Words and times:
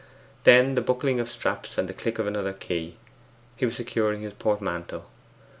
Then 0.45 0.73
the 0.73 0.81
buckling 0.81 1.19
of 1.19 1.29
straps 1.29 1.77
and 1.77 1.87
the 1.87 1.93
click 1.93 2.17
of 2.17 2.25
another 2.25 2.53
key, 2.53 2.97
he 3.55 3.67
was 3.67 3.75
securing 3.75 4.21
his 4.21 4.33
portmanteau. 4.33 5.03